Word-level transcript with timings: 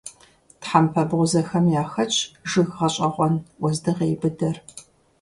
Тхьэмпэ 0.61 1.03
бгъузэхэм 1.09 1.65
яхэтщ 1.81 2.17
жыг 2.49 2.67
гъэщӀэгъуэн- 2.75 3.35
уэздыгъей 3.61 4.13
быдэр. 4.21 4.55